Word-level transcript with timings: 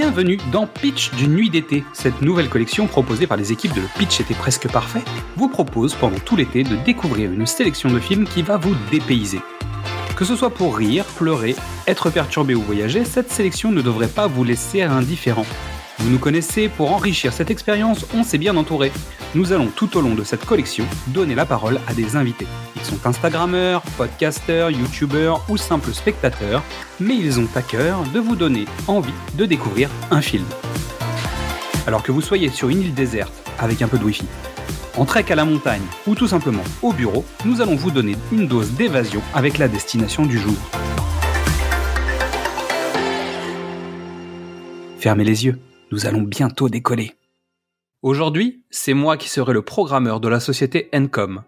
Bienvenue 0.00 0.38
dans 0.52 0.68
Pitch 0.68 1.12
d'une 1.16 1.34
nuit 1.34 1.50
d'été. 1.50 1.82
Cette 1.92 2.22
nouvelle 2.22 2.48
collection 2.48 2.86
proposée 2.86 3.26
par 3.26 3.36
les 3.36 3.50
équipes 3.50 3.74
de 3.74 3.80
Le 3.80 3.88
Pitch 3.98 4.20
était 4.20 4.32
presque 4.32 4.70
parfait 4.70 5.02
vous 5.34 5.48
propose 5.48 5.96
pendant 5.96 6.20
tout 6.20 6.36
l'été 6.36 6.62
de 6.62 6.76
découvrir 6.76 7.32
une 7.32 7.46
sélection 7.46 7.90
de 7.90 7.98
films 7.98 8.24
qui 8.24 8.42
va 8.42 8.58
vous 8.58 8.76
dépayser. 8.92 9.40
Que 10.16 10.24
ce 10.24 10.36
soit 10.36 10.50
pour 10.50 10.76
rire, 10.76 11.04
pleurer, 11.16 11.56
être 11.88 12.10
perturbé 12.10 12.54
ou 12.54 12.62
voyager, 12.62 13.04
cette 13.04 13.32
sélection 13.32 13.72
ne 13.72 13.82
devrait 13.82 14.06
pas 14.06 14.28
vous 14.28 14.44
laisser 14.44 14.82
indifférent. 14.82 15.46
Vous 16.00 16.10
nous 16.10 16.18
connaissez, 16.18 16.68
pour 16.68 16.92
enrichir 16.92 17.32
cette 17.32 17.50
expérience, 17.50 18.06
on 18.14 18.22
s'est 18.22 18.38
bien 18.38 18.56
entouré. 18.56 18.92
Nous 19.34 19.52
allons 19.52 19.66
tout 19.66 19.96
au 19.96 20.00
long 20.00 20.14
de 20.14 20.22
cette 20.22 20.44
collection 20.44 20.84
donner 21.08 21.34
la 21.34 21.44
parole 21.44 21.80
à 21.88 21.92
des 21.92 22.14
invités. 22.14 22.46
Ils 22.76 22.82
sont 22.82 23.04
Instagrammeurs, 23.04 23.82
podcasteurs, 23.96 24.70
youtubeurs 24.70 25.44
ou 25.48 25.56
simples 25.56 25.92
spectateurs, 25.92 26.62
mais 27.00 27.16
ils 27.16 27.40
ont 27.40 27.48
à 27.56 27.62
cœur 27.62 28.04
de 28.14 28.20
vous 28.20 28.36
donner 28.36 28.66
envie 28.86 29.12
de 29.34 29.44
découvrir 29.44 29.90
un 30.12 30.20
film. 30.20 30.44
Alors 31.88 32.04
que 32.04 32.12
vous 32.12 32.22
soyez 32.22 32.48
sur 32.48 32.68
une 32.68 32.80
île 32.80 32.94
déserte 32.94 33.34
avec 33.58 33.82
un 33.82 33.88
peu 33.88 33.98
de 33.98 34.04
wifi, 34.04 34.26
en 34.96 35.04
trek 35.04 35.24
à 35.30 35.34
la 35.34 35.44
montagne 35.44 35.82
ou 36.06 36.14
tout 36.14 36.28
simplement 36.28 36.64
au 36.80 36.92
bureau, 36.92 37.24
nous 37.44 37.60
allons 37.60 37.74
vous 37.74 37.90
donner 37.90 38.14
une 38.30 38.46
dose 38.46 38.70
d'évasion 38.72 39.20
avec 39.34 39.58
la 39.58 39.66
destination 39.66 40.26
du 40.26 40.38
jour. 40.38 40.56
Fermez 44.98 45.24
les 45.24 45.44
yeux 45.44 45.58
nous 45.90 46.06
allons 46.06 46.22
bientôt 46.22 46.68
décoller. 46.68 47.14
Aujourd'hui, 48.02 48.62
c'est 48.70 48.94
moi 48.94 49.16
qui 49.16 49.28
serai 49.28 49.52
le 49.52 49.62
programmeur 49.62 50.20
de 50.20 50.28
la 50.28 50.40
société 50.40 50.88
Encom. 50.94 51.42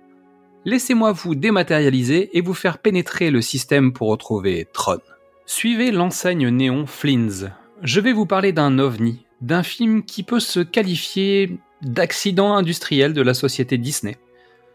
Laissez-moi 0.64 1.12
vous 1.12 1.34
dématérialiser 1.34 2.36
et 2.36 2.40
vous 2.40 2.54
faire 2.54 2.78
pénétrer 2.78 3.30
le 3.30 3.40
système 3.40 3.92
pour 3.92 4.08
retrouver 4.08 4.66
Tron. 4.72 4.98
Suivez 5.46 5.90
l'enseigne 5.90 6.48
néon 6.48 6.86
Flins. 6.86 7.50
Je 7.82 8.00
vais 8.00 8.12
vous 8.12 8.26
parler 8.26 8.52
d'un 8.52 8.78
ovni, 8.78 9.24
d'un 9.40 9.62
film 9.62 10.04
qui 10.04 10.22
peut 10.22 10.40
se 10.40 10.60
qualifier 10.60 11.58
d'accident 11.82 12.54
industriel 12.54 13.14
de 13.14 13.22
la 13.22 13.34
société 13.34 13.78
Disney. 13.78 14.18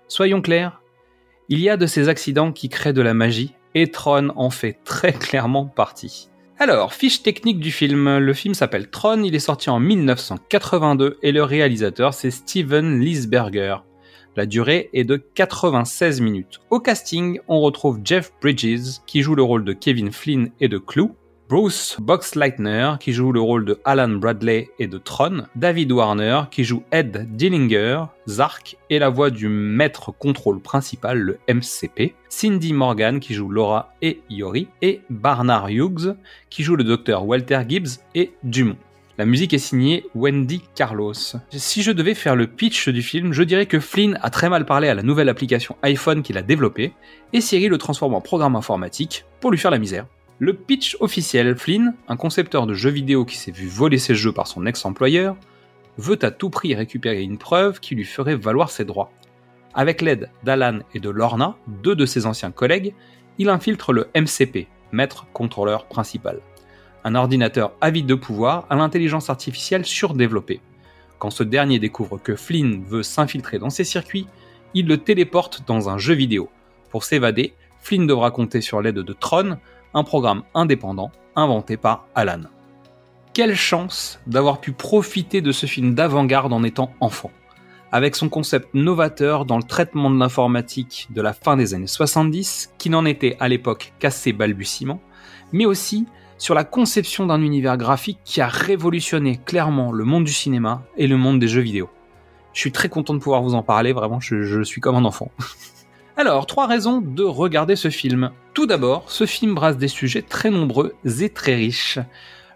Soyons 0.08 0.42
clairs, 0.42 0.82
il 1.50 1.60
y 1.60 1.70
a 1.70 1.78
de 1.78 1.86
ces 1.86 2.10
accidents 2.10 2.52
qui 2.52 2.70
créent 2.70 2.94
de 2.94 3.02
la 3.02 3.14
magie, 3.14 3.54
et 3.76 3.92
Tron 3.92 4.30
en 4.36 4.50
fait 4.50 4.80
très 4.84 5.14
clairement 5.14 5.66
partie. 5.66 6.30
Alors, 6.58 6.94
fiche 6.94 7.22
technique 7.22 7.60
du 7.60 7.70
film. 7.70 8.18
Le 8.18 8.34
film 8.34 8.54
s'appelle 8.54 8.90
Tron, 8.90 9.24
il 9.24 9.36
est 9.36 9.40
sorti 9.40 9.70
en 9.70 9.82
1982 9.82 11.18
et 11.22 11.34
le 11.34 11.44
réalisateur 11.44 12.14
c'est 12.14 12.32
Steven 12.32 13.02
Lisberger. 13.02 13.76
La 14.38 14.46
durée 14.46 14.90
est 14.94 15.04
de 15.04 15.18
96 15.18 16.22
minutes. 16.22 16.62
Au 16.70 16.80
casting, 16.80 17.40
on 17.50 17.60
retrouve 17.60 18.00
Jeff 18.06 18.32
Bridges 18.42 19.02
qui 19.06 19.22
joue 19.22 19.36
le 19.36 19.44
rôle 19.44 19.66
de 19.66 19.74
Kevin 19.74 20.14
Flynn 20.14 20.50
et 20.62 20.70
de 20.70 20.78
Clou, 20.78 21.18
Bruce 21.48 21.98
Boxleitner 22.00 22.94
qui 23.00 23.14
joue 23.14 23.32
le 23.32 23.40
rôle 23.40 23.66
de 23.66 23.80
Alan 23.86 24.10
Bradley 24.10 24.70
et 24.80 24.88
de 24.88 24.98
Tron, 24.98 25.46
David 25.56 25.92
Warner 25.92 26.42
qui 26.50 26.64
joue 26.64 26.82
Ed 26.92 27.28
Dillinger, 27.36 28.06
Zark 28.28 28.78
et 28.90 28.98
la 28.98 29.10
voix 29.10 29.30
du 29.30 29.48
maître 29.48 30.12
contrôle 30.12 30.60
principal, 30.60 31.20
le 31.20 31.38
MCP, 31.48 32.16
Cindy 32.30 32.74
Morgan 32.74 33.20
qui 33.20 33.36
joue 33.36 33.48
Laura 33.48 33.94
et 34.02 34.22
Yori, 34.32 34.68
et 34.82 35.02
Barnard 35.12 35.70
Hughes 35.70 36.16
qui 36.50 36.64
joue 36.64 36.76
le 36.76 36.84
docteur 36.84 37.28
Walter 37.28 37.62
Gibbs 37.68 38.00
et 38.16 38.32
Dumont. 38.44 38.78
La 39.20 39.26
musique 39.26 39.54
est 39.54 39.60
signée 39.60 40.04
Wendy 40.16 40.64
Carlos. 40.74 41.14
Si 41.52 41.84
je 41.84 41.92
devais 41.92 42.16
faire 42.16 42.36
le 42.36 42.48
pitch 42.48 42.90
du 42.90 43.04
film, 43.04 43.34
je 43.34 43.44
dirais 43.44 43.68
que 43.68 43.80
Flynn 43.80 44.20
a 44.24 44.32
très 44.32 44.50
mal 44.50 44.66
parlé 44.66 44.90
à 44.90 44.96
la 44.96 45.04
nouvelle 45.04 45.30
application 45.30 45.78
iPhone 45.84 46.24
qu'il 46.24 46.40
a 46.40 46.42
développée, 46.42 46.92
et 47.34 47.40
Siri 47.40 47.68
le 47.68 47.78
transforme 47.78 48.16
en 48.16 48.22
programme 48.22 48.56
informatique 48.56 49.26
pour 49.40 49.52
lui 49.52 49.60
faire 49.60 49.72
la 49.72 49.78
misère. 49.78 50.08
Le 50.38 50.54
pitch 50.54 50.98
officiel, 51.00 51.56
Flynn, 51.56 51.94
un 52.10 52.18
concepteur 52.18 52.68
de 52.68 52.74
jeux 52.74 52.90
vidéo 52.90 53.24
qui 53.24 53.38
s'est 53.38 53.52
vu 53.52 53.68
voler 53.68 53.98
ses 53.98 54.16
jeux 54.16 54.34
par 54.34 54.48
son 54.48 54.66
ex-employeur, 54.66 55.38
veut 55.98 56.20
à 56.26 56.32
tout 56.32 56.50
prix 56.50 56.76
récupérer 56.76 57.22
une 57.22 57.38
preuve 57.38 57.80
qui 57.80 57.96
lui 57.96 58.04
ferait 58.04 58.36
valoir 58.36 58.70
ses 58.70 58.84
droits. 58.84 59.14
Avec 59.74 60.02
l'aide 60.02 60.30
d'Alan 60.44 60.80
et 60.94 61.00
de 61.00 61.10
Lorna, 61.10 61.56
deux 61.68 61.96
de 61.96 62.06
ses 62.06 62.26
anciens 62.26 62.52
collègues, 62.52 62.94
il 63.38 63.48
infiltre 63.48 63.94
le 63.94 64.10
MCP, 64.14 64.68
maître 64.92 65.26
contrôleur 65.32 65.86
principal. 65.86 66.42
Un 67.06 67.16
ordinateur 67.16 67.72
avide 67.80 68.06
de 68.06 68.16
pouvoir 68.16 68.68
à 68.70 68.76
l'intelligence 68.76 69.30
artificielle 69.30 69.86
surdéveloppée. 69.86 70.60
Quand 71.18 71.30
ce 71.30 71.44
dernier 71.44 71.80
découvre 71.80 72.18
que 72.18 72.36
Flynn 72.36 72.84
veut 72.84 73.04
s'infiltrer 73.04 73.58
dans 73.58 73.70
ses 73.70 73.86
circuits, 73.86 74.28
il 74.74 74.86
le 74.86 74.98
téléporte 74.98 75.64
dans 75.66 75.88
un 75.88 75.98
jeu 75.98 76.14
vidéo. 76.14 76.50
Pour 76.90 77.06
s'évader, 77.06 77.54
Flynn 77.80 78.06
devra 78.06 78.32
compter 78.32 78.60
sur 78.60 78.82
l'aide 78.82 78.96
de 78.96 79.14
Tron, 79.14 79.60
un 79.96 80.04
programme 80.04 80.44
indépendant 80.54 81.12
inventé 81.36 81.78
par 81.78 82.06
Alan. 82.14 82.42
Quelle 83.34 83.56
chance 83.56 84.20
d'avoir 84.28 84.62
pu 84.62 84.72
profiter 84.72 85.42
de 85.42 85.52
ce 85.52 85.66
film 85.66 85.96
d'avant-garde 85.96 86.54
en 86.54 86.64
étant 86.64 86.92
enfant. 87.00 87.32
Avec 87.92 88.16
son 88.16 88.30
concept 88.30 88.74
novateur 88.74 89.46
dans 89.46 89.58
le 89.58 89.64
traitement 89.64 90.12
de 90.12 90.20
l'informatique 90.20 91.08
de 91.12 91.22
la 91.22 91.34
fin 91.34 91.56
des 91.58 91.74
années 91.74 91.88
70, 91.88 92.74
qui 92.78 92.90
n'en 92.90 93.06
était 93.06 93.38
à 93.40 93.48
l'époque 93.48 93.94
qu'à 94.00 94.12
ses 94.12 94.34
balbutiements, 94.34 95.02
mais 95.54 95.66
aussi 95.66 96.06
sur 96.38 96.56
la 96.56 96.66
conception 96.66 97.26
d'un 97.26 97.42
univers 97.42 97.78
graphique 97.78 98.20
qui 98.26 98.42
a 98.42 98.48
révolutionné 98.48 99.38
clairement 99.46 99.94
le 99.94 100.04
monde 100.04 100.26
du 100.26 100.34
cinéma 100.34 100.84
et 100.98 101.08
le 101.08 101.18
monde 101.18 101.40
des 101.40 101.48
jeux 101.48 101.62
vidéo. 101.62 101.90
Je 102.52 102.60
suis 102.60 102.72
très 102.72 102.90
content 102.90 103.14
de 103.14 103.20
pouvoir 103.20 103.42
vous 103.42 103.56
en 103.56 103.64
parler, 103.64 103.94
vraiment, 103.94 104.20
je, 104.20 104.44
je 104.44 104.62
suis 104.62 104.82
comme 104.82 104.96
un 104.96 105.06
enfant. 105.06 105.32
Alors, 106.18 106.46
trois 106.46 106.68
raisons 106.68 107.02
de 107.02 107.24
regarder 107.24 107.76
ce 107.76 107.90
film. 107.90 108.32
Tout 108.56 108.68
d'abord, 108.68 109.12
ce 109.12 109.26
film 109.26 109.54
brasse 109.54 109.78
des 109.78 109.90
sujets 109.90 110.22
très 110.22 110.50
nombreux 110.50 110.96
et 111.04 111.28
très 111.28 111.56
riches. 111.56 112.00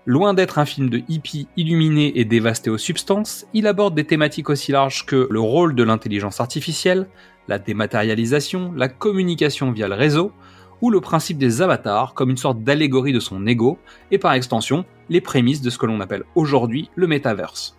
Loin 0.06 0.34
d'être 0.34 0.58
un 0.58 0.64
film 0.64 0.90
de 0.90 1.02
hippie 1.10 1.50
illuminé 1.58 2.18
et 2.18 2.24
dévasté 2.24 2.70
aux 2.70 2.78
substances, 2.78 3.46
il 3.54 3.68
aborde 3.68 3.96
des 3.96 4.06
thématiques 4.06 4.50
aussi 4.50 4.72
larges 4.72 5.06
que 5.06 5.28
le 5.30 5.42
rôle 5.42 5.76
de 5.76 5.84
l'intelligence 5.84 6.40
artificielle, 6.40 7.10
la 7.50 7.60
dématérialisation, 7.60 8.72
la 8.78 8.88
communication 8.88 9.74
via 9.74 9.90
le 9.90 9.96
réseau, 9.96 10.32
ou 10.82 10.90
le 10.90 11.02
principe 11.02 11.38
des 11.38 11.62
avatars 11.62 12.14
comme 12.14 12.30
une 12.30 12.38
sorte 12.38 12.64
d'allégorie 12.64 13.12
de 13.12 13.20
son 13.20 13.46
ego, 13.46 13.78
et 14.10 14.20
par 14.20 14.32
extension, 14.32 14.86
les 15.10 15.20
prémices 15.20 15.62
de 15.62 15.70
ce 15.70 15.78
que 15.78 15.86
l'on 15.86 16.00
appelle 16.00 16.24
aujourd'hui 16.34 16.90
le 16.96 17.08
metaverse. 17.08 17.78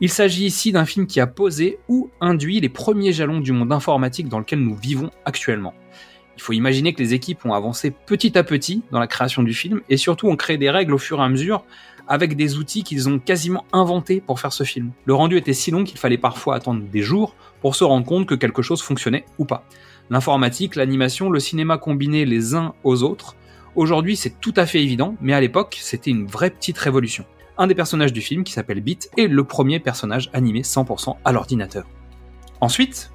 Il 0.00 0.08
s'agit 0.08 0.46
ici 0.46 0.72
d'un 0.72 0.86
film 0.86 1.06
qui 1.06 1.20
a 1.20 1.26
posé 1.26 1.80
ou 1.88 2.08
induit 2.22 2.60
les 2.60 2.70
premiers 2.70 3.12
jalons 3.12 3.40
du 3.40 3.52
monde 3.52 3.74
informatique 3.74 4.28
dans 4.28 4.38
lequel 4.38 4.60
nous 4.60 4.74
vivons 4.74 5.10
actuellement. 5.26 5.74
Il 6.38 6.42
faut 6.42 6.52
imaginer 6.52 6.94
que 6.94 7.02
les 7.02 7.14
équipes 7.14 7.44
ont 7.44 7.52
avancé 7.52 7.90
petit 7.90 8.38
à 8.38 8.44
petit 8.44 8.82
dans 8.90 9.00
la 9.00 9.06
création 9.06 9.42
du 9.42 9.52
film 9.52 9.82
et 9.90 9.96
surtout 9.96 10.28
ont 10.28 10.36
créé 10.36 10.56
des 10.56 10.70
règles 10.70 10.94
au 10.94 10.98
fur 10.98 11.20
et 11.20 11.24
à 11.24 11.28
mesure 11.28 11.64
avec 12.06 12.36
des 12.36 12.56
outils 12.56 12.84
qu'ils 12.84 13.08
ont 13.08 13.18
quasiment 13.18 13.66
inventés 13.72 14.22
pour 14.22 14.40
faire 14.40 14.52
ce 14.52 14.64
film. 14.64 14.92
Le 15.04 15.14
rendu 15.14 15.36
était 15.36 15.52
si 15.52 15.70
long 15.70 15.84
qu'il 15.84 15.98
fallait 15.98 16.16
parfois 16.16 16.54
attendre 16.54 16.82
des 16.82 17.02
jours 17.02 17.34
pour 17.60 17.76
se 17.76 17.84
rendre 17.84 18.06
compte 18.06 18.26
que 18.26 18.34
quelque 18.34 18.62
chose 18.62 18.80
fonctionnait 18.80 19.26
ou 19.38 19.44
pas. 19.44 19.64
L'informatique, 20.08 20.76
l'animation, 20.76 21.28
le 21.28 21.40
cinéma 21.40 21.76
combinés 21.76 22.24
les 22.24 22.54
uns 22.54 22.72
aux 22.84 23.02
autres, 23.02 23.36
aujourd'hui 23.76 24.16
c'est 24.16 24.40
tout 24.40 24.54
à 24.56 24.64
fait 24.64 24.82
évident, 24.82 25.16
mais 25.20 25.34
à 25.34 25.40
l'époque 25.40 25.76
c'était 25.80 26.10
une 26.10 26.26
vraie 26.26 26.50
petite 26.50 26.78
révolution 26.78 27.26
un 27.58 27.66
des 27.66 27.74
personnages 27.74 28.12
du 28.12 28.20
film 28.20 28.44
qui 28.44 28.52
s'appelle 28.52 28.80
Beat 28.80 29.10
est 29.16 29.26
le 29.26 29.44
premier 29.44 29.80
personnage 29.80 30.30
animé 30.32 30.62
100% 30.62 31.16
à 31.24 31.32
l'ordinateur. 31.32 31.84
Ensuite, 32.60 33.10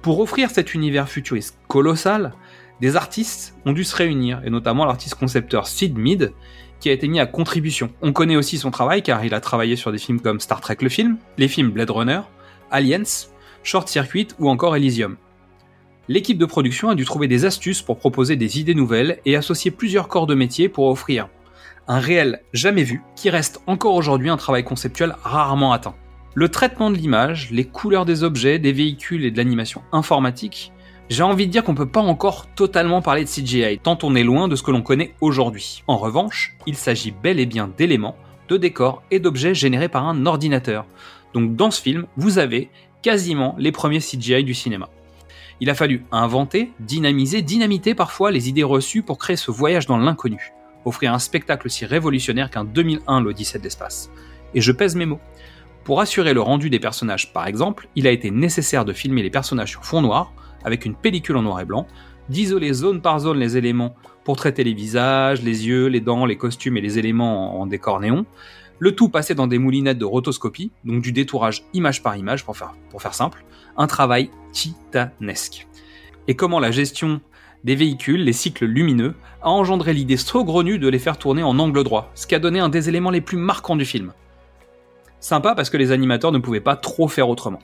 pour 0.00 0.18
offrir 0.18 0.50
cet 0.50 0.74
univers 0.74 1.08
futuriste 1.08 1.58
colossal, 1.68 2.32
des 2.82 2.96
artistes 2.96 3.54
ont 3.64 3.72
dû 3.72 3.84
se 3.84 3.94
réunir, 3.94 4.42
et 4.44 4.50
notamment 4.50 4.84
l'artiste 4.84 5.14
concepteur 5.14 5.68
Sid 5.68 5.96
Mead, 5.96 6.32
qui 6.80 6.90
a 6.90 6.92
été 6.92 7.06
mis 7.06 7.20
à 7.20 7.26
contribution. 7.26 7.90
On 8.02 8.12
connaît 8.12 8.34
aussi 8.34 8.58
son 8.58 8.72
travail 8.72 9.04
car 9.04 9.24
il 9.24 9.34
a 9.34 9.40
travaillé 9.40 9.76
sur 9.76 9.92
des 9.92 9.98
films 9.98 10.20
comme 10.20 10.40
Star 10.40 10.60
Trek 10.60 10.78
le 10.82 10.88
film, 10.88 11.16
les 11.38 11.46
films 11.46 11.70
Blade 11.70 11.90
Runner, 11.90 12.20
Aliens, 12.72 13.28
Short 13.62 13.86
Circuit 13.86 14.26
ou 14.40 14.50
encore 14.50 14.74
Elysium. 14.74 15.16
L'équipe 16.08 16.38
de 16.38 16.44
production 16.44 16.90
a 16.90 16.96
dû 16.96 17.04
trouver 17.04 17.28
des 17.28 17.44
astuces 17.44 17.82
pour 17.82 17.98
proposer 17.98 18.34
des 18.34 18.58
idées 18.58 18.74
nouvelles 18.74 19.20
et 19.24 19.36
associer 19.36 19.70
plusieurs 19.70 20.08
corps 20.08 20.26
de 20.26 20.34
métier 20.34 20.68
pour 20.68 20.88
offrir 20.88 21.28
un 21.86 22.00
réel 22.00 22.40
jamais 22.52 22.82
vu, 22.82 23.02
qui 23.14 23.30
reste 23.30 23.60
encore 23.68 23.94
aujourd'hui 23.94 24.28
un 24.28 24.36
travail 24.36 24.64
conceptuel 24.64 25.14
rarement 25.22 25.72
atteint. 25.72 25.94
Le 26.34 26.48
traitement 26.48 26.90
de 26.90 26.96
l'image, 26.96 27.50
les 27.52 27.64
couleurs 27.64 28.06
des 28.06 28.24
objets, 28.24 28.58
des 28.58 28.72
véhicules 28.72 29.24
et 29.24 29.30
de 29.30 29.36
l'animation 29.36 29.82
informatique, 29.92 30.71
j'ai 31.08 31.22
envie 31.22 31.46
de 31.46 31.52
dire 31.52 31.64
qu'on 31.64 31.74
peut 31.74 31.88
pas 31.88 32.00
encore 32.00 32.46
totalement 32.54 33.02
parler 33.02 33.24
de 33.24 33.28
CGI, 33.28 33.78
tant 33.78 33.98
on 34.02 34.14
est 34.14 34.22
loin 34.22 34.48
de 34.48 34.56
ce 34.56 34.62
que 34.62 34.70
l'on 34.70 34.82
connaît 34.82 35.14
aujourd'hui. 35.20 35.82
En 35.86 35.96
revanche, 35.96 36.56
il 36.66 36.76
s'agit 36.76 37.10
bel 37.10 37.38
et 37.38 37.46
bien 37.46 37.70
d'éléments, 37.76 38.16
de 38.48 38.56
décors 38.56 39.02
et 39.10 39.18
d'objets 39.18 39.54
générés 39.54 39.88
par 39.88 40.06
un 40.06 40.26
ordinateur. 40.26 40.86
Donc 41.34 41.56
dans 41.56 41.70
ce 41.70 41.82
film, 41.82 42.06
vous 42.16 42.38
avez 42.38 42.70
quasiment 43.02 43.54
les 43.58 43.72
premiers 43.72 44.00
CGI 44.00 44.44
du 44.44 44.54
cinéma. 44.54 44.88
Il 45.60 45.70
a 45.70 45.74
fallu 45.74 46.04
inventer, 46.12 46.72
dynamiser, 46.80 47.42
dynamiter 47.42 47.94
parfois 47.94 48.30
les 48.30 48.48
idées 48.48 48.62
reçues 48.62 49.02
pour 49.02 49.18
créer 49.18 49.36
ce 49.36 49.50
voyage 49.50 49.86
dans 49.86 49.98
l'inconnu 49.98 50.52
offrir 50.84 51.12
un 51.12 51.18
spectacle 51.18 51.66
aussi 51.66 51.86
révolutionnaire 51.86 52.50
qu'un 52.50 52.64
2001 52.64 53.20
l'Odyssée 53.20 53.58
de 53.58 53.64
l'espace. 53.64 54.10
Et 54.54 54.60
je 54.60 54.72
pèse 54.72 54.96
mes 54.96 55.06
mots. 55.06 55.20
Pour 55.84 56.00
assurer 56.00 56.32
le 56.32 56.40
rendu 56.40 56.70
des 56.70 56.78
personnages 56.78 57.32
par 57.32 57.46
exemple, 57.46 57.88
il 57.96 58.06
a 58.06 58.10
été 58.10 58.30
nécessaire 58.30 58.84
de 58.84 58.92
filmer 58.92 59.22
les 59.22 59.30
personnages 59.30 59.70
sur 59.70 59.84
fond 59.84 60.02
noir, 60.02 60.32
avec 60.64 60.84
une 60.84 60.94
pellicule 60.94 61.36
en 61.36 61.42
noir 61.42 61.60
et 61.60 61.64
blanc, 61.64 61.86
d'isoler 62.28 62.72
zone 62.72 63.00
par 63.00 63.18
zone 63.20 63.38
les 63.38 63.56
éléments 63.56 63.94
pour 64.24 64.36
traiter 64.36 64.64
les 64.64 64.74
visages, 64.74 65.42
les 65.42 65.66
yeux, 65.66 65.86
les 65.86 66.00
dents, 66.00 66.26
les 66.26 66.36
costumes 66.36 66.76
et 66.76 66.80
les 66.80 66.98
éléments 66.98 67.60
en 67.60 67.66
décor 67.66 68.00
néon, 68.00 68.24
Le 68.78 68.96
tout 68.96 69.08
passé 69.08 69.36
dans 69.36 69.46
des 69.46 69.58
moulinettes 69.58 69.98
de 69.98 70.04
rotoscopie, 70.04 70.72
donc 70.84 71.02
du 71.02 71.12
détourage 71.12 71.64
image 71.72 72.02
par 72.02 72.16
image 72.16 72.44
pour 72.44 72.56
faire, 72.56 72.74
pour 72.90 73.00
faire 73.00 73.14
simple, 73.14 73.44
un 73.76 73.86
travail 73.86 74.30
titanesque. 74.50 75.68
Et 76.26 76.34
comment 76.34 76.58
la 76.58 76.72
gestion 76.72 77.20
des 77.64 77.76
véhicules, 77.76 78.24
les 78.24 78.32
cycles 78.32 78.64
lumineux, 78.64 79.14
a 79.40 79.50
engendré 79.50 79.92
l'idée 79.92 80.16
saugrenue 80.16 80.78
de 80.78 80.88
les 80.88 80.98
faire 80.98 81.16
tourner 81.16 81.42
en 81.42 81.58
angle 81.58 81.84
droit, 81.84 82.10
ce 82.14 82.26
qui 82.26 82.34
a 82.34 82.40
donné 82.40 82.58
un 82.58 82.68
des 82.68 82.88
éléments 82.88 83.10
les 83.10 83.20
plus 83.20 83.36
marquants 83.36 83.76
du 83.76 83.84
film. 83.84 84.12
Sympa 85.20 85.54
parce 85.54 85.70
que 85.70 85.76
les 85.76 85.92
animateurs 85.92 86.32
ne 86.32 86.38
pouvaient 86.38 86.60
pas 86.60 86.74
trop 86.74 87.06
faire 87.06 87.28
autrement. 87.28 87.60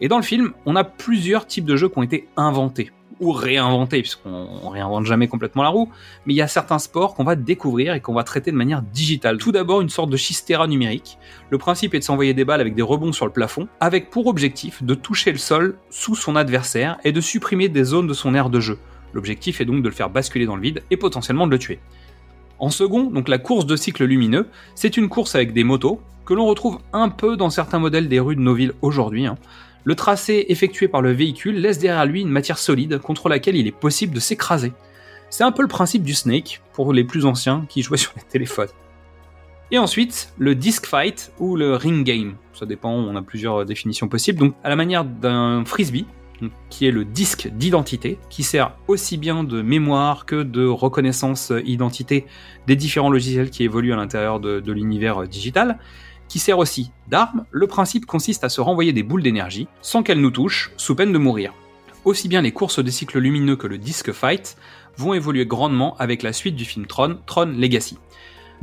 Et 0.00 0.08
dans 0.08 0.16
le 0.16 0.22
film, 0.22 0.52
on 0.66 0.76
a 0.76 0.84
plusieurs 0.84 1.46
types 1.46 1.64
de 1.64 1.76
jeux 1.76 1.88
qui 1.88 1.98
ont 1.98 2.02
été 2.02 2.28
inventés 2.36 2.90
ou 3.20 3.32
réinventés, 3.32 4.00
puisqu'on 4.00 4.68
réinvente 4.68 5.06
jamais 5.06 5.28
complètement 5.28 5.62
la 5.62 5.70
roue, 5.70 5.90
mais 6.24 6.34
il 6.34 6.36
y 6.36 6.42
a 6.42 6.48
certains 6.48 6.78
sports 6.78 7.14
qu'on 7.14 7.24
va 7.24 7.34
découvrir 7.34 7.94
et 7.94 8.00
qu'on 8.00 8.14
va 8.14 8.22
traiter 8.22 8.52
de 8.52 8.56
manière 8.56 8.82
digitale. 8.82 9.38
Tout 9.38 9.52
d'abord, 9.52 9.80
une 9.80 9.88
sorte 9.88 10.10
de 10.10 10.16
chistera 10.16 10.66
numérique. 10.66 11.18
Le 11.50 11.58
principe 11.58 11.94
est 11.94 11.98
de 11.98 12.04
s'envoyer 12.04 12.34
des 12.34 12.44
balles 12.44 12.60
avec 12.60 12.74
des 12.74 12.82
rebonds 12.82 13.12
sur 13.12 13.26
le 13.26 13.32
plafond, 13.32 13.68
avec 13.80 14.10
pour 14.10 14.26
objectif 14.26 14.82
de 14.82 14.94
toucher 14.94 15.32
le 15.32 15.38
sol 15.38 15.76
sous 15.90 16.14
son 16.14 16.36
adversaire 16.36 16.98
et 17.04 17.12
de 17.12 17.20
supprimer 17.20 17.68
des 17.68 17.84
zones 17.84 18.06
de 18.06 18.14
son 18.14 18.34
aire 18.34 18.50
de 18.50 18.60
jeu. 18.60 18.78
L'objectif 19.12 19.60
est 19.60 19.64
donc 19.64 19.82
de 19.82 19.88
le 19.88 19.94
faire 19.94 20.10
basculer 20.10 20.46
dans 20.46 20.56
le 20.56 20.62
vide 20.62 20.82
et 20.90 20.96
potentiellement 20.96 21.46
de 21.46 21.52
le 21.52 21.58
tuer. 21.58 21.80
En 22.58 22.70
second, 22.70 23.04
donc 23.04 23.28
la 23.28 23.38
course 23.38 23.66
de 23.66 23.76
cycle 23.76 24.04
lumineux, 24.04 24.48
c'est 24.74 24.96
une 24.96 25.08
course 25.08 25.34
avec 25.34 25.52
des 25.52 25.64
motos, 25.64 26.00
que 26.26 26.34
l'on 26.34 26.44
retrouve 26.44 26.78
un 26.92 27.08
peu 27.08 27.36
dans 27.36 27.48
certains 27.48 27.78
modèles 27.78 28.08
des 28.08 28.20
rues 28.20 28.36
de 28.36 28.40
nos 28.40 28.52
villes 28.52 28.74
aujourd'hui. 28.82 29.26
Hein. 29.26 29.36
Le 29.84 29.94
tracé 29.94 30.46
effectué 30.48 30.88
par 30.88 31.02
le 31.02 31.12
véhicule 31.12 31.60
laisse 31.60 31.78
derrière 31.78 32.06
lui 32.06 32.20
une 32.22 32.30
matière 32.30 32.58
solide 32.58 32.98
contre 32.98 33.28
laquelle 33.28 33.56
il 33.56 33.66
est 33.66 33.72
possible 33.72 34.14
de 34.14 34.20
s'écraser. 34.20 34.72
C'est 35.30 35.44
un 35.44 35.52
peu 35.52 35.62
le 35.62 35.68
principe 35.68 36.02
du 36.02 36.14
Snake 36.14 36.60
pour 36.72 36.92
les 36.92 37.04
plus 37.04 37.26
anciens 37.26 37.64
qui 37.68 37.82
jouaient 37.82 37.96
sur 37.98 38.12
les 38.16 38.22
téléphones. 38.22 38.68
Et 39.70 39.78
ensuite, 39.78 40.32
le 40.38 40.54
disc 40.54 40.86
fight 40.86 41.32
ou 41.38 41.54
le 41.54 41.74
ring 41.74 42.04
game. 42.04 42.36
Ça 42.54 42.64
dépend, 42.64 42.90
on 42.90 43.14
a 43.16 43.22
plusieurs 43.22 43.66
définitions 43.66 44.08
possibles. 44.08 44.38
Donc, 44.38 44.54
à 44.64 44.70
la 44.70 44.76
manière 44.76 45.04
d'un 45.04 45.64
frisbee, 45.66 46.06
qui 46.70 46.86
est 46.86 46.90
le 46.90 47.04
disque 47.04 47.48
d'identité, 47.48 48.18
qui 48.30 48.42
sert 48.42 48.72
aussi 48.86 49.16
bien 49.16 49.44
de 49.44 49.62
mémoire 49.62 50.26
que 50.26 50.42
de 50.42 50.66
reconnaissance 50.66 51.52
identité 51.64 52.26
des 52.66 52.76
différents 52.76 53.10
logiciels 53.10 53.50
qui 53.50 53.64
évoluent 53.64 53.92
à 53.92 53.96
l'intérieur 53.96 54.40
de, 54.40 54.72
l'univers 54.72 55.26
digital, 55.26 55.78
qui 56.28 56.38
sert 56.38 56.58
aussi 56.58 56.92
d'arme, 57.08 57.44
le 57.50 57.66
principe 57.66 58.06
consiste 58.06 58.44
à 58.44 58.48
se 58.48 58.60
renvoyer 58.60 58.92
des 58.92 59.02
boules 59.02 59.22
d'énergie 59.22 59.68
sans 59.80 60.02
qu'elles 60.02 60.20
nous 60.20 60.30
touchent, 60.30 60.72
sous 60.76 60.94
peine 60.94 61.12
de 61.12 61.18
mourir. 61.18 61.54
Aussi 62.04 62.28
bien 62.28 62.42
les 62.42 62.52
courses 62.52 62.82
de 62.82 62.90
cycles 62.90 63.18
lumineux 63.18 63.56
que 63.56 63.66
le 63.66 63.78
disque 63.78 64.12
fight 64.12 64.56
vont 64.96 65.14
évoluer 65.14 65.46
grandement 65.46 65.96
avec 65.98 66.22
la 66.22 66.32
suite 66.32 66.56
du 66.56 66.64
film 66.64 66.86
Tron, 66.86 67.18
Tron 67.26 67.46
Legacy. 67.46 67.98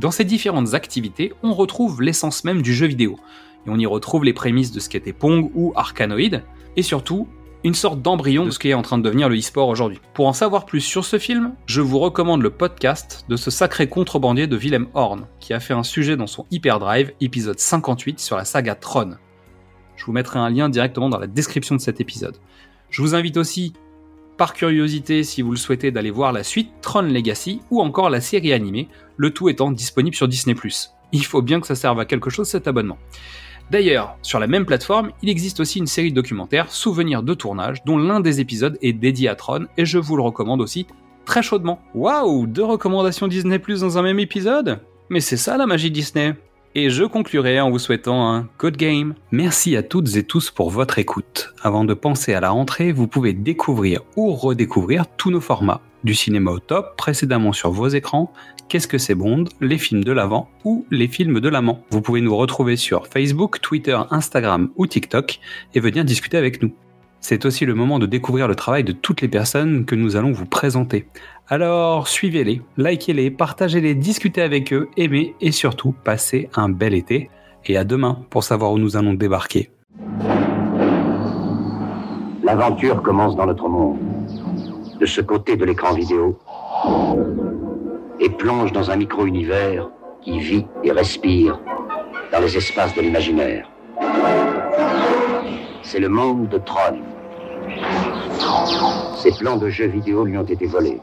Dans 0.00 0.10
ces 0.10 0.24
différentes 0.24 0.74
activités, 0.74 1.32
on 1.42 1.54
retrouve 1.54 2.02
l'essence 2.02 2.44
même 2.44 2.62
du 2.62 2.74
jeu 2.74 2.86
vidéo, 2.86 3.18
et 3.66 3.70
on 3.70 3.78
y 3.78 3.86
retrouve 3.86 4.24
les 4.24 4.32
prémices 4.32 4.72
de 4.72 4.80
ce 4.80 4.88
qu'était 4.88 5.12
Pong 5.12 5.50
ou 5.54 5.72
Arkanoid, 5.74 6.42
et 6.76 6.82
surtout 6.82 7.28
une 7.64 7.74
sorte 7.74 8.02
d'embryon 8.02 8.44
de 8.44 8.50
ce 8.50 8.58
qui 8.58 8.68
est 8.68 8.74
en 8.74 8.82
train 8.82 8.98
de 8.98 9.02
devenir 9.02 9.28
le 9.28 9.36
e-sport 9.36 9.68
aujourd'hui. 9.68 10.00
Pour 10.14 10.26
en 10.26 10.32
savoir 10.32 10.66
plus 10.66 10.80
sur 10.80 11.04
ce 11.04 11.18
film, 11.18 11.54
je 11.66 11.80
vous 11.80 11.98
recommande 11.98 12.42
le 12.42 12.50
podcast 12.50 13.24
de 13.28 13.36
ce 13.36 13.50
sacré 13.50 13.88
contrebandier 13.88 14.46
de 14.46 14.56
Willem 14.56 14.86
Horn, 14.94 15.26
qui 15.40 15.52
a 15.52 15.60
fait 15.60 15.74
un 15.74 15.82
sujet 15.82 16.16
dans 16.16 16.26
son 16.26 16.46
Hyperdrive, 16.50 17.12
épisode 17.20 17.58
58 17.58 18.20
sur 18.20 18.36
la 18.36 18.44
saga 18.44 18.74
Tron. 18.74 19.16
Je 19.96 20.04
vous 20.04 20.12
mettrai 20.12 20.38
un 20.38 20.50
lien 20.50 20.68
directement 20.68 21.08
dans 21.08 21.18
la 21.18 21.26
description 21.26 21.74
de 21.74 21.80
cet 21.80 22.00
épisode. 22.00 22.36
Je 22.90 23.02
vous 23.02 23.14
invite 23.14 23.36
aussi, 23.36 23.72
par 24.36 24.54
curiosité, 24.54 25.24
si 25.24 25.42
vous 25.42 25.50
le 25.50 25.56
souhaitez, 25.56 25.90
d'aller 25.90 26.10
voir 26.10 26.32
la 26.32 26.44
suite 26.44 26.70
Tron 26.82 27.02
Legacy 27.02 27.60
ou 27.70 27.80
encore 27.80 28.10
la 28.10 28.20
série 28.20 28.52
animée, 28.52 28.88
le 29.16 29.30
tout 29.30 29.48
étant 29.48 29.72
disponible 29.72 30.14
sur 30.14 30.28
Disney+. 30.28 30.54
Il 31.12 31.24
faut 31.24 31.42
bien 31.42 31.60
que 31.60 31.66
ça 31.66 31.74
serve 31.74 31.98
à 31.98 32.04
quelque 32.04 32.30
chose 32.30 32.48
cet 32.48 32.68
abonnement. 32.68 32.98
D'ailleurs, 33.70 34.16
sur 34.22 34.38
la 34.38 34.46
même 34.46 34.64
plateforme, 34.64 35.10
il 35.22 35.28
existe 35.28 35.58
aussi 35.58 35.80
une 35.80 35.88
série 35.88 36.10
de 36.10 36.14
documentaires 36.14 36.70
Souvenirs 36.70 37.24
de 37.24 37.34
tournage, 37.34 37.82
dont 37.84 37.98
l'un 37.98 38.20
des 38.20 38.40
épisodes 38.40 38.78
est 38.80 38.92
dédié 38.92 39.28
à 39.28 39.34
Tron, 39.34 39.66
et 39.76 39.84
je 39.84 39.98
vous 39.98 40.16
le 40.16 40.22
recommande 40.22 40.60
aussi 40.60 40.86
très 41.24 41.42
chaudement. 41.42 41.80
Waouh, 41.94 42.46
deux 42.46 42.64
recommandations 42.64 43.26
Disney 43.26 43.58
Plus 43.58 43.80
dans 43.80 43.98
un 43.98 44.02
même 44.02 44.20
épisode? 44.20 44.80
Mais 45.08 45.20
c'est 45.20 45.36
ça 45.36 45.56
la 45.56 45.66
magie 45.66 45.90
Disney 45.90 46.34
et 46.76 46.90
je 46.90 47.04
conclurai 47.04 47.58
en 47.58 47.70
vous 47.70 47.78
souhaitant 47.78 48.30
un 48.30 48.48
good 48.58 48.76
game. 48.76 49.14
Merci 49.32 49.76
à 49.76 49.82
toutes 49.82 50.14
et 50.16 50.24
tous 50.24 50.50
pour 50.50 50.68
votre 50.68 50.98
écoute. 50.98 51.54
Avant 51.62 51.84
de 51.84 51.94
penser 51.94 52.34
à 52.34 52.40
la 52.40 52.50
rentrée, 52.50 52.92
vous 52.92 53.08
pouvez 53.08 53.32
découvrir 53.32 54.02
ou 54.14 54.34
redécouvrir 54.34 55.06
tous 55.16 55.30
nos 55.30 55.40
formats. 55.40 55.80
Du 56.04 56.14
cinéma 56.14 56.50
au 56.50 56.58
top, 56.58 56.94
précédemment 56.98 57.54
sur 57.54 57.70
vos 57.70 57.88
écrans, 57.88 58.30
Qu'est-ce 58.68 58.88
que 58.88 58.98
c'est 58.98 59.14
Bond, 59.14 59.44
les 59.60 59.78
films 59.78 60.02
de 60.02 60.10
l'avant 60.12 60.50
ou 60.64 60.84
les 60.90 61.06
films 61.06 61.40
de 61.40 61.48
l'amant. 61.48 61.84
Vous 61.90 62.02
pouvez 62.02 62.20
nous 62.20 62.36
retrouver 62.36 62.76
sur 62.76 63.06
Facebook, 63.06 63.60
Twitter, 63.60 63.98
Instagram 64.10 64.70
ou 64.76 64.86
TikTok 64.86 65.38
et 65.74 65.80
venir 65.80 66.04
discuter 66.04 66.36
avec 66.36 66.62
nous. 66.62 66.72
C'est 67.28 67.44
aussi 67.44 67.66
le 67.66 67.74
moment 67.74 67.98
de 67.98 68.06
découvrir 68.06 68.46
le 68.46 68.54
travail 68.54 68.84
de 68.84 68.92
toutes 68.92 69.20
les 69.20 69.26
personnes 69.26 69.84
que 69.84 69.96
nous 69.96 70.14
allons 70.14 70.30
vous 70.30 70.46
présenter. 70.46 71.08
Alors 71.48 72.06
suivez-les, 72.06 72.62
likez-les, 72.76 73.32
partagez-les, 73.32 73.96
discutez 73.96 74.42
avec 74.42 74.72
eux, 74.72 74.88
aimez 74.96 75.34
et 75.40 75.50
surtout 75.50 75.92
passez 76.04 76.48
un 76.54 76.68
bel 76.68 76.94
été. 76.94 77.28
Et 77.64 77.76
à 77.76 77.82
demain 77.82 78.20
pour 78.30 78.44
savoir 78.44 78.70
où 78.70 78.78
nous 78.78 78.96
allons 78.96 79.12
débarquer. 79.12 79.70
L'aventure 82.44 83.02
commence 83.02 83.34
dans 83.34 83.46
notre 83.46 83.68
monde, 83.68 83.98
de 85.00 85.06
ce 85.06 85.20
côté 85.20 85.56
de 85.56 85.64
l'écran 85.64 85.94
vidéo, 85.94 86.38
et 88.20 88.30
plonge 88.30 88.70
dans 88.70 88.88
un 88.92 88.94
micro-univers 88.94 89.90
qui 90.22 90.38
vit 90.38 90.66
et 90.84 90.92
respire 90.92 91.58
dans 92.30 92.38
les 92.38 92.56
espaces 92.56 92.94
de 92.94 93.00
l'imaginaire. 93.00 93.68
C'est 95.82 95.98
le 95.98 96.08
monde 96.08 96.48
de 96.50 96.58
Tron. 96.58 97.15
Ses 99.16 99.32
plans 99.38 99.56
de 99.56 99.68
jeux 99.68 99.86
vidéo 99.86 100.24
lui 100.24 100.38
ont 100.38 100.44
été 100.44 100.66
volés. 100.66 101.00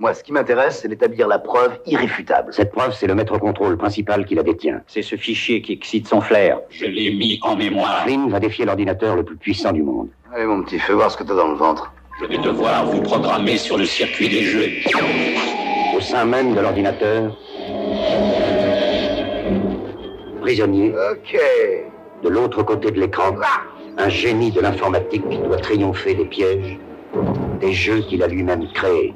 Moi, 0.00 0.14
ce 0.14 0.22
qui 0.22 0.32
m'intéresse, 0.32 0.78
c'est 0.80 0.88
d'établir 0.88 1.26
la 1.26 1.40
preuve 1.40 1.80
irréfutable. 1.84 2.52
Cette 2.52 2.70
preuve, 2.70 2.94
c'est 2.94 3.08
le 3.08 3.16
maître-contrôle 3.16 3.76
principal 3.76 4.24
qui 4.26 4.36
la 4.36 4.44
détient. 4.44 4.80
C'est 4.86 5.02
ce 5.02 5.16
fichier 5.16 5.60
qui 5.60 5.72
excite 5.72 6.06
son 6.06 6.20
flair. 6.20 6.60
Je 6.70 6.86
l'ai 6.86 7.10
mis 7.10 7.40
en 7.42 7.56
mémoire. 7.56 8.04
Flynn 8.04 8.30
va 8.30 8.38
défier 8.38 8.64
l'ordinateur 8.64 9.16
le 9.16 9.24
plus 9.24 9.36
puissant 9.36 9.72
du 9.72 9.82
monde. 9.82 10.08
Allez, 10.32 10.46
mon 10.46 10.62
petit, 10.62 10.78
fais 10.78 10.92
voir 10.92 11.10
ce 11.10 11.16
que 11.16 11.24
t'as 11.24 11.34
dans 11.34 11.48
le 11.48 11.56
ventre. 11.56 11.92
Je 12.20 12.26
vais 12.26 12.38
devoir 12.38 12.86
vous 12.86 13.02
programmer 13.02 13.56
sur 13.56 13.76
le 13.76 13.86
circuit 13.86 14.28
des 14.28 14.42
jeux. 14.42 14.68
Au 15.96 16.00
sein 16.00 16.24
même 16.24 16.54
de 16.54 16.60
l'ordinateur, 16.60 17.36
prisonnier. 20.40 20.94
Ok. 21.12 21.40
De 22.22 22.28
l'autre 22.28 22.62
côté 22.62 22.92
de 22.92 23.00
l'écran, 23.00 23.32
un 23.98 24.08
génie 24.08 24.52
de 24.52 24.60
l'informatique 24.60 25.28
qui 25.28 25.38
doit 25.38 25.56
triompher 25.56 26.14
des 26.14 26.24
pièges, 26.24 26.78
des 27.60 27.72
jeux 27.72 28.00
qu'il 28.00 28.22
a 28.22 28.28
lui-même 28.28 28.66
créés. 28.72 29.14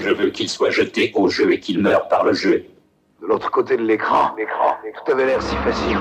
Je 0.00 0.10
veux 0.10 0.30
qu'il 0.30 0.48
soit 0.48 0.70
jeté 0.70 1.12
au 1.14 1.28
jeu 1.28 1.52
et 1.52 1.58
qu'il 1.58 1.80
meure 1.80 2.06
par 2.08 2.24
le 2.24 2.32
jeu. 2.34 2.64
De 3.20 3.26
l'autre 3.26 3.50
côté 3.50 3.76
de 3.76 3.82
l'écran, 3.82 4.32
l'écran, 4.36 4.76
tout 4.94 5.12
avait 5.12 5.26
l'air 5.26 5.42
si 5.42 5.56
facile. 5.56 5.98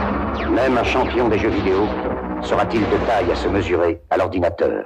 Même 0.51 0.77
un 0.77 0.83
champion 0.83 1.29
des 1.29 1.39
jeux 1.39 1.49
vidéo 1.49 1.87
sera-t-il 2.41 2.81
de 2.81 2.97
taille 3.07 3.31
à 3.31 3.35
se 3.35 3.47
mesurer 3.47 4.01
à 4.09 4.17
l'ordinateur 4.17 4.83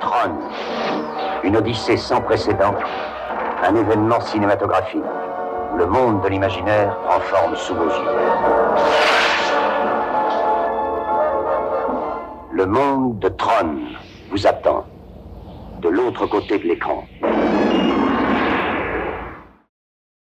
Tron, 0.00 0.32
une 1.44 1.56
odyssée 1.56 1.96
sans 1.96 2.20
précédent, 2.20 2.74
un 3.62 3.74
événement 3.74 4.20
cinématographique 4.20 5.02
le 5.76 5.86
monde 5.86 6.22
de 6.22 6.28
l'imaginaire 6.28 6.96
prend 7.04 7.20
forme 7.20 7.54
sous 7.54 7.74
vos 7.74 7.84
yeux. 7.84 8.10
Le 12.52 12.64
monde 12.64 13.18
de 13.18 13.28
Tron 13.28 13.76
vous 14.30 14.46
attend 14.46 14.86
de 15.82 15.88
l'autre 15.90 16.26
côté 16.26 16.58
de 16.58 16.64
l'écran. 16.64 17.04